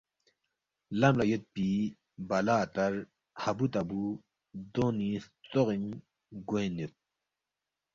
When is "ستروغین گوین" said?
5.25-6.73